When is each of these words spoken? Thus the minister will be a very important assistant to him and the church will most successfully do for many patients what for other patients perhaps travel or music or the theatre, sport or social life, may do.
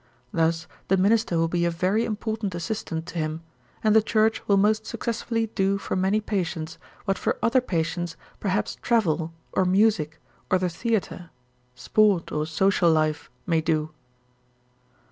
Thus 0.33 0.65
the 0.87 0.97
minister 0.97 1.37
will 1.37 1.47
be 1.47 1.63
a 1.63 1.69
very 1.69 2.05
important 2.05 2.55
assistant 2.55 3.05
to 3.09 3.19
him 3.19 3.43
and 3.83 3.95
the 3.95 4.01
church 4.01 4.41
will 4.47 4.57
most 4.57 4.87
successfully 4.87 5.45
do 5.53 5.77
for 5.77 5.95
many 5.95 6.19
patients 6.19 6.79
what 7.05 7.19
for 7.19 7.37
other 7.43 7.61
patients 7.61 8.17
perhaps 8.39 8.77
travel 8.81 9.31
or 9.51 9.63
music 9.63 10.19
or 10.49 10.57
the 10.57 10.69
theatre, 10.69 11.29
sport 11.75 12.31
or 12.31 12.47
social 12.47 12.91
life, 12.91 13.29
may 13.45 13.61
do. 13.61 13.91